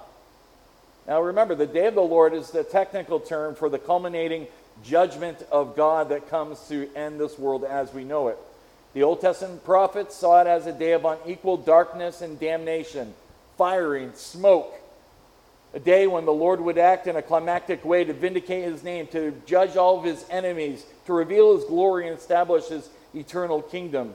[1.06, 4.46] Now remember, the day of the Lord is the technical term for the culminating
[4.84, 8.38] judgment of God that comes to end this world as we know it.
[8.94, 13.14] The Old Testament prophets saw it as a day of unequal darkness and damnation,
[13.56, 14.74] firing, smoke.
[15.72, 19.06] A day when the Lord would act in a climactic way to vindicate his name,
[19.08, 24.12] to judge all of his enemies, to reveal his glory and establish his eternal kingdom.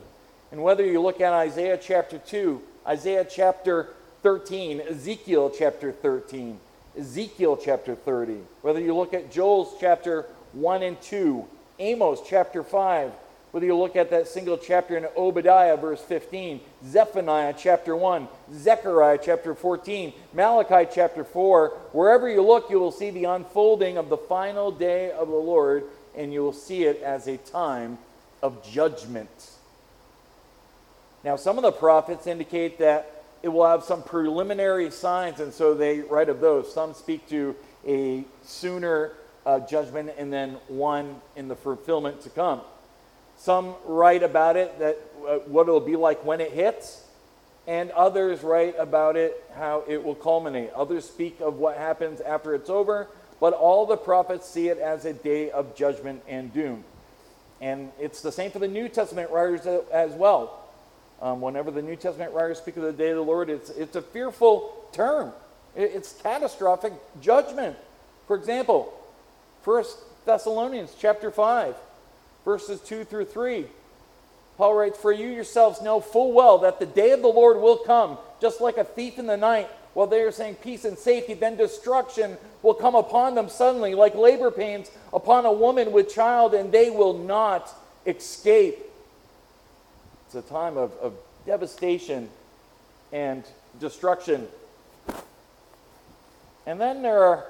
[0.52, 3.88] And whether you look at Isaiah chapter 2, Isaiah chapter
[4.22, 6.60] 13, Ezekiel chapter 13,
[6.96, 11.44] Ezekiel chapter 30, whether you look at Joel's chapter 1 and 2,
[11.80, 13.12] Amos chapter 5,
[13.50, 19.18] whether you look at that single chapter in Obadiah, verse 15, Zephaniah chapter 1, Zechariah
[19.22, 24.18] chapter 14, Malachi chapter 4, wherever you look, you will see the unfolding of the
[24.18, 25.84] final day of the Lord,
[26.16, 27.98] and you will see it as a time
[28.42, 29.50] of judgment.
[31.24, 35.74] Now, some of the prophets indicate that it will have some preliminary signs, and so
[35.74, 36.72] they write of those.
[36.72, 39.12] Some speak to a sooner
[39.46, 42.60] uh, judgment and then one in the fulfillment to come.
[43.38, 47.04] Some write about it that uh, what it'll be like when it hits,
[47.68, 50.70] and others write about it how it will culminate.
[50.72, 53.06] Others speak of what happens after it's over,
[53.40, 56.82] but all the prophets see it as a day of judgment and doom.
[57.60, 60.64] And it's the same for the New Testament writers as well.
[61.22, 63.96] Um, whenever the New Testament writers speak of the day of the Lord, it's, it's
[63.96, 65.32] a fearful term.
[65.76, 67.76] It's catastrophic judgment.
[68.26, 68.92] For example,
[69.62, 71.74] First Thessalonians chapter 5
[72.44, 73.66] verses 2 through 3.
[74.56, 77.78] Paul writes, For you yourselves know full well that the day of the Lord will
[77.78, 79.68] come, just like a thief in the night.
[79.94, 84.14] While they are saying peace and safety, then destruction will come upon them suddenly, like
[84.14, 87.72] labor pains upon a woman with child, and they will not
[88.06, 88.78] escape.
[90.26, 91.14] It's a time of, of
[91.46, 92.28] devastation
[93.12, 93.44] and
[93.80, 94.46] destruction.
[96.66, 97.46] And then there are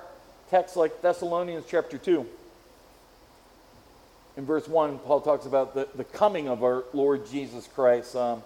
[0.49, 2.26] texts like Thessalonians chapter 2
[4.39, 8.14] in verse 1, Paul talks about the, the coming of our Lord Jesus Christ.
[8.14, 8.45] Um,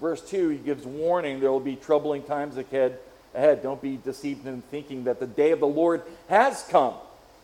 [0.00, 3.00] verse 2, he gives warning there will be troubling times ahead.
[3.34, 3.60] ahead.
[3.60, 6.94] Don't be deceived in thinking that the day of the Lord has come.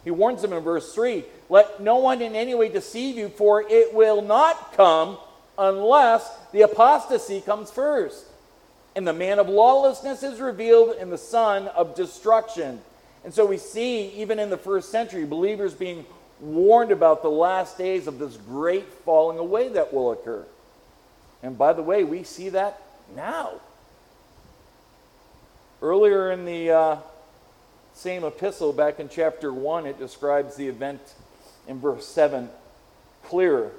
[0.05, 3.65] He warns them in verse 3 Let no one in any way deceive you, for
[3.69, 5.19] it will not come
[5.59, 8.27] unless the apostasy comes first.
[8.95, 12.81] And the man of lawlessness is revealed in the son of destruction.
[13.25, 16.07] And so we see, even in the first century, believers being
[16.41, 20.45] warned about the last days of this great falling away that will occur.
[21.43, 22.81] And by the way, we see that
[23.15, 23.61] now.
[25.81, 26.97] Earlier in the uh,
[27.95, 31.01] same epistle, back in chapter 1, it describes the event
[31.69, 32.49] in verse 7
[33.25, 33.71] clearer.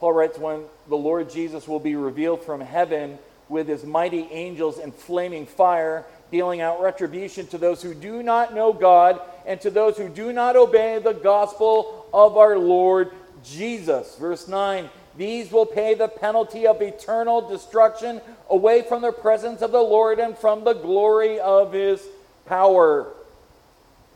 [0.00, 3.18] Paul writes, When the Lord Jesus will be revealed from heaven
[3.48, 8.54] with his mighty angels in flaming fire, dealing out retribution to those who do not
[8.54, 9.20] know God
[9.50, 13.10] and to those who do not obey the gospel of our Lord
[13.42, 14.14] Jesus.
[14.14, 19.72] Verse 9 These will pay the penalty of eternal destruction away from the presence of
[19.72, 22.00] the Lord and from the glory of his
[22.46, 23.08] power.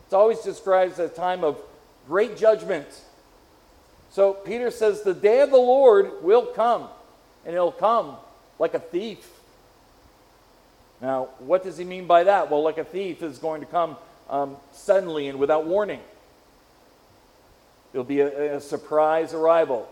[0.04, 1.58] It's always described as a time of
[2.06, 2.86] great judgment.
[4.10, 6.86] So Peter says the day of the Lord will come,
[7.44, 8.18] and it'll come
[8.60, 9.28] like a thief.
[11.02, 12.52] Now, what does he mean by that?
[12.52, 13.96] Well, like a thief is going to come
[14.28, 16.00] um, suddenly and without warning.
[17.92, 19.88] It'll be a, a surprise arrival,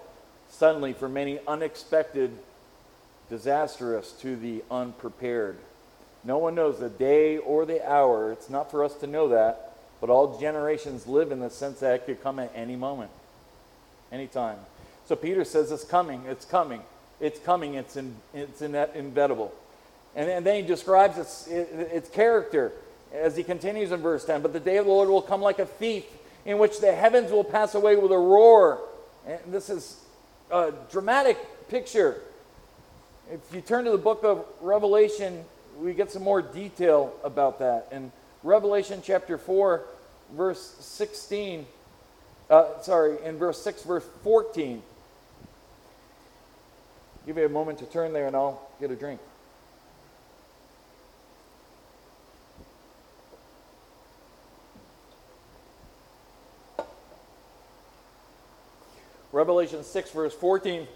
[0.49, 2.31] suddenly for many unexpected,
[3.29, 5.57] disastrous to the unprepared.
[6.25, 8.33] No one knows the day or the hour.
[8.33, 11.95] It's not for us to know that, but all generations live in the sense that
[11.95, 13.11] it could come at any moment,
[14.11, 14.59] anytime.
[15.07, 16.83] So Peter says it's coming, it's coming,
[17.21, 19.53] it's coming, it's, in, it's in inevitable.
[20.15, 22.73] And, and then he describes its, its character
[23.13, 25.59] as he continues in verse 10 But the day of the Lord will come like
[25.59, 26.05] a thief,
[26.45, 28.81] in which the heavens will pass away with a roar.
[29.27, 30.01] And this is
[30.51, 31.39] a dramatic
[31.69, 32.21] picture.
[33.31, 35.45] If you turn to the book of Revelation,
[35.79, 37.89] we get some more detail about that.
[37.93, 39.85] In Revelation chapter 4,
[40.33, 41.67] verse 16,
[42.51, 44.83] uh, sorry, in verse 6, verse 14.
[47.25, 49.21] Give me a moment to turn there and I'll get a drink.
[59.43, 60.87] Revelation 6, verse 14.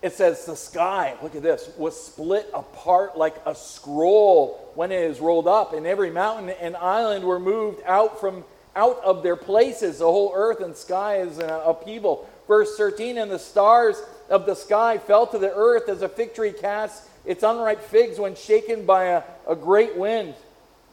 [0.00, 5.02] it says the sky, look at this, was split apart like a scroll when it
[5.02, 8.42] is rolled up, and every mountain and island were moved out from
[8.74, 9.98] out of their places.
[9.98, 12.26] The whole earth and sky is in upheaval.
[12.48, 14.00] Verse 13, and the stars
[14.30, 18.18] of the sky fell to the earth as a fig tree casts its unripe figs
[18.18, 20.32] when shaken by a, a great wind.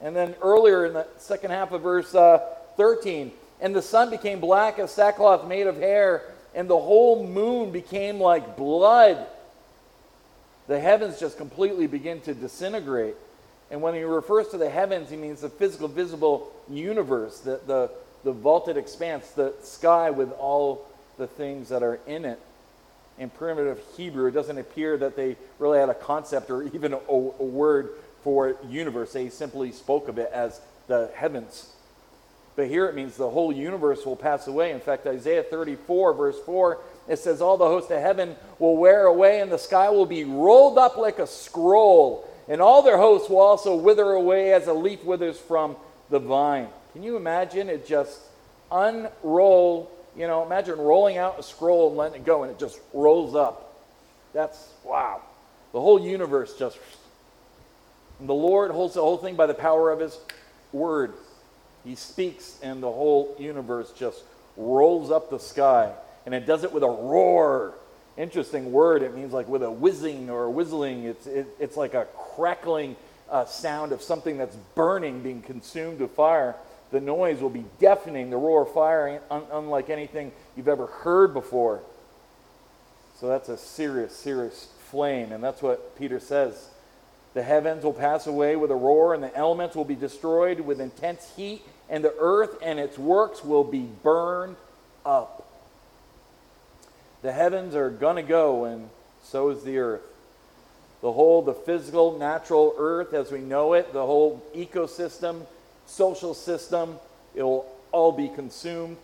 [0.02, 2.40] And then earlier in the second half of verse uh,
[2.76, 3.32] 13,
[3.62, 6.24] and the sun became black as sackcloth made of hair,
[6.56, 9.28] and the whole moon became like blood.
[10.68, 13.16] The heavens just completely begin to disintegrate.
[13.70, 17.92] And when he refers to the heavens, he means the physical, visible universe, the, the,
[18.24, 20.88] the vaulted expanse, the sky with all
[21.18, 22.40] the things that are in it.
[23.18, 26.98] In primitive Hebrew, it doesn't appear that they really had a concept or even a,
[26.98, 27.92] a word
[28.24, 29.14] for universe.
[29.14, 31.72] They simply spoke of it as the heavens.
[32.62, 34.70] But here it means the whole universe will pass away.
[34.70, 39.08] In fact, Isaiah 34, verse 4, it says, All the hosts of heaven will wear
[39.08, 43.32] away, and the sky will be rolled up like a scroll, and all their hosts
[43.32, 45.76] will also wither away as a leaf withers from
[46.12, 46.68] the vine.
[46.94, 48.20] Can you imagine it just
[48.72, 49.90] unroll?
[50.16, 53.34] You know, imagine rolling out a scroll and letting it go, and it just rolls
[53.34, 53.76] up.
[54.34, 55.24] That's wow.
[55.72, 56.78] The whole universe just.
[58.20, 60.16] The Lord holds the whole thing by the power of His
[60.72, 61.16] word.
[61.84, 64.24] He speaks, and the whole universe just
[64.58, 65.92] rolls up the sky.
[66.26, 67.74] And it does it with a roar.
[68.18, 69.02] Interesting word.
[69.02, 71.06] It means like with a whizzing or a whistling.
[71.06, 72.06] It's, it, it's like a
[72.36, 72.96] crackling
[73.30, 76.56] uh, sound of something that's burning, being consumed with fire.
[76.92, 81.34] The noise will be deafening, the roar of fire, un- unlike anything you've ever heard
[81.34, 81.82] before.
[83.20, 85.32] So that's a serious, serious flame.
[85.32, 86.70] And that's what Peter says
[87.34, 90.82] the heavens will pass away with a roar, and the elements will be destroyed with
[90.82, 91.62] intense heat,
[91.92, 94.56] and the earth and its works will be burned
[95.06, 95.46] up.
[97.22, 98.90] The heavens are going to go, and
[99.24, 100.02] so is the earth.
[101.02, 105.42] The whole, the physical, natural earth as we know it, the whole ecosystem,
[105.86, 106.98] social system,
[107.36, 108.98] it will all be consumed.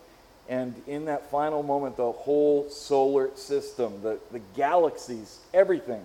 [0.47, 6.03] And in that final moment, the whole solar system, the, the galaxies, everything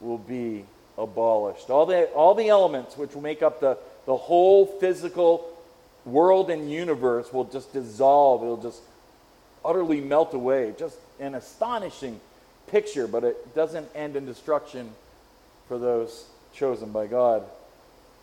[0.00, 0.64] will be
[0.96, 1.68] abolished.
[1.68, 3.76] All the, all the elements which will make up the,
[4.06, 5.49] the whole physical
[6.12, 8.42] world and universe will just dissolve.
[8.42, 8.80] It'll just
[9.64, 10.74] utterly melt away.
[10.78, 12.20] Just an astonishing
[12.66, 14.90] picture, but it doesn't end in destruction
[15.68, 17.44] for those chosen by God.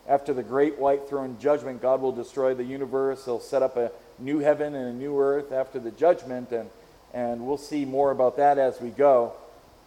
[0.08, 3.24] After the great white throne judgment, God will destroy the universe.
[3.24, 6.70] He'll set up a new heaven and a new earth after the judgment, and,
[7.12, 9.32] and we'll see more about that as we go.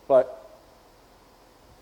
[0.07, 0.37] But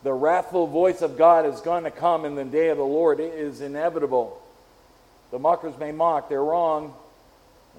[0.04, 3.20] the wrathful voice of God is going to come in the day of the Lord.
[3.20, 4.42] It is inevitable.
[5.32, 6.94] The mockers may mock, they're wrong.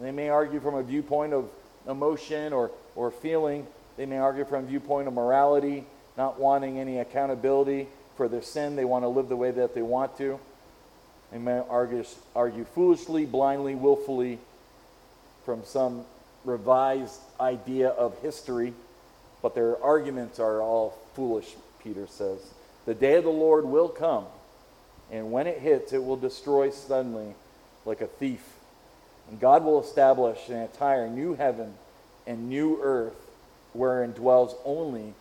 [0.01, 1.49] They may argue from a viewpoint of
[1.89, 3.67] emotion or, or feeling.
[3.97, 5.85] They may argue from a viewpoint of morality,
[6.17, 8.77] not wanting any accountability for their sin.
[8.77, 10.39] They want to live the way that they want to.
[11.33, 14.39] They may argue, argue foolishly, blindly, willfully
[15.45, 16.05] from some
[16.45, 18.73] revised idea of history,
[19.43, 22.39] but their arguments are all foolish Peter says.
[22.87, 24.27] The day of the Lord will come,
[25.11, 27.35] and when it hits, it will destroy suddenly
[27.85, 28.45] like a thief.
[29.29, 31.75] And God will establish an entire new heaven
[32.27, 33.31] and new earth
[33.73, 35.15] wherein dwells only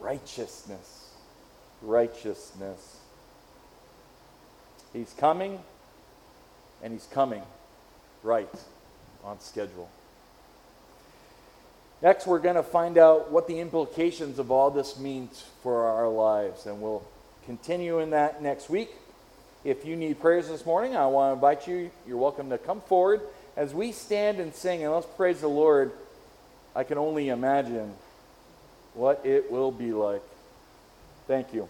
[0.00, 1.10] righteousness.
[1.82, 2.96] Righteousness.
[4.92, 5.60] He's coming,
[6.82, 7.42] and he's coming
[8.22, 8.48] right
[9.24, 9.90] on schedule.
[12.02, 16.08] Next, we're going to find out what the implications of all this means for our
[16.08, 17.04] lives, and we'll
[17.44, 18.90] continue in that next week.
[19.66, 21.90] If you need prayers this morning, I want to invite you.
[22.06, 23.20] You're welcome to come forward
[23.56, 25.90] as we stand and sing, and let's praise the Lord.
[26.76, 27.92] I can only imagine
[28.94, 30.22] what it will be like.
[31.26, 31.68] Thank you.